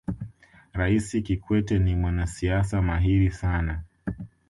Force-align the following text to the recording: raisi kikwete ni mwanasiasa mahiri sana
raisi 0.73 1.21
kikwete 1.21 1.79
ni 1.79 1.95
mwanasiasa 1.95 2.81
mahiri 2.81 3.31
sana 3.31 3.83